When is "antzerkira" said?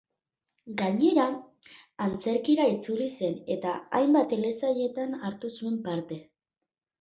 2.05-2.65